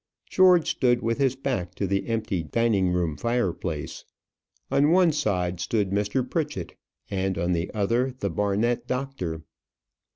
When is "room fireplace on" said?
2.91-4.89